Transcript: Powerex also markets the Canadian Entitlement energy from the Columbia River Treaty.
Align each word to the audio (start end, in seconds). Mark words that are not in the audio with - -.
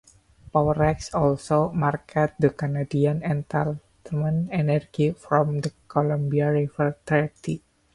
Powerex 0.51 1.13
also 1.13 1.69
markets 1.73 2.33
the 2.39 2.49
Canadian 2.49 3.19
Entitlement 3.21 4.47
energy 4.51 5.11
from 5.11 5.59
the 5.59 5.71
Columbia 5.87 6.51
River 6.51 6.97
Treaty. 7.05 7.61